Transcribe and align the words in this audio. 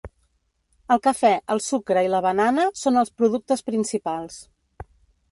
El 0.93 1.01
cafè, 1.07 1.29
el 1.55 1.59
sucre 1.65 2.03
i 2.07 2.09
la 2.13 2.21
banana 2.27 2.65
són 2.85 2.97
els 3.01 3.13
productes 3.21 3.61
principals. 3.69 4.39